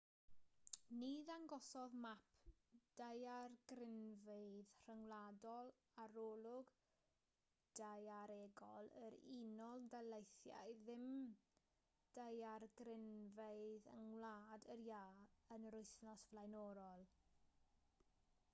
ni 0.99 1.09
ddangosodd 1.25 1.95
map 2.03 2.29
daeargrynfeydd 3.01 4.69
rhyngwladol 4.87 5.67
arolwg 6.05 6.71
daearegol 7.81 8.89
yr 9.03 9.17
unol 9.35 9.85
daleithiau 9.95 10.73
ddim 10.89 11.05
daeargrynfeydd 12.21 13.91
yng 13.99 14.07
ngwlad 14.15 14.65
yr 14.77 14.81
iâ 14.87 15.05
yn 15.57 15.69
yr 15.71 15.77
wythnos 15.81 16.27
flaenorol 16.31 17.07